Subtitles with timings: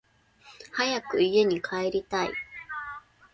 [0.73, 2.31] 早く家に帰りたい